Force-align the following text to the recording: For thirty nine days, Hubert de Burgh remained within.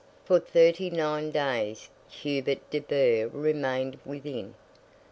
For 0.25 0.39
thirty 0.39 0.89
nine 0.89 1.29
days, 1.29 1.87
Hubert 2.09 2.67
de 2.71 2.79
Burgh 2.79 3.29
remained 3.35 3.99
within. 4.03 4.55